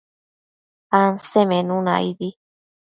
Ansemenuna 1.01 1.95
aidi 2.01 2.29